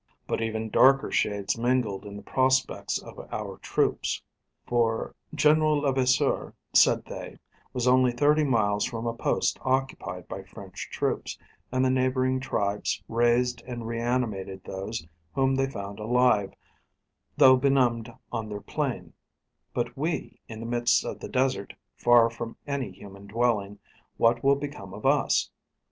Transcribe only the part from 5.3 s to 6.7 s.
'General Levasseur,'